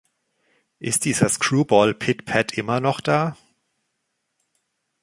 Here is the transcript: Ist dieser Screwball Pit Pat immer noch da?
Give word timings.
Ist 0.79 1.05
dieser 1.05 1.29
Screwball 1.29 1.93
Pit 1.93 2.25
Pat 2.25 2.53
immer 2.53 2.79
noch 2.79 3.01
da? 3.01 3.37